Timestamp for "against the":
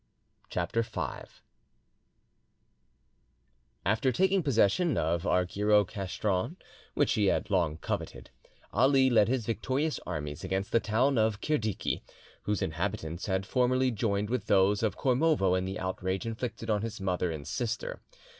10.43-10.79